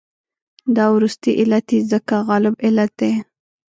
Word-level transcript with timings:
دا 0.75 0.85
وروستی 0.95 1.31
علت 1.41 1.67
یې 1.75 1.79
ځکه 1.91 2.13
غالب 2.27 2.55
علت 2.67 2.91
دی. 2.99 3.13